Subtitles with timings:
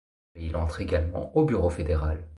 [0.33, 2.27] Mais il entre également au Bureau fédéral.